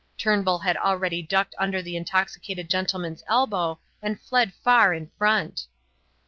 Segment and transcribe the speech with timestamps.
[0.17, 5.67] Turnbull had already ducked under the intoxicated gentleman's elbow and fled far in front.